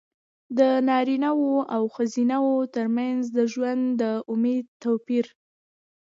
[0.57, 5.25] د نارینه وو او ښځینه وو ترمنځ د ژوند د امید توپیر.